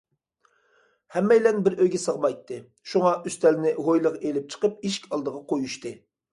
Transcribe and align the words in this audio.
ھەممەيلەن 1.15 1.59
بىر 1.67 1.75
ئۆيگە 1.83 1.99
سىغمايتتى، 2.05 2.59
شۇڭا 2.93 3.13
ئۈستەلنى 3.29 3.77
ھويلىغا 3.91 4.25
ئېلىپ 4.27 4.51
چىقىپ 4.57 4.85
ئىشىك 4.91 5.09
ئالدىغا 5.15 5.47
قويۇشتى. 5.55 5.97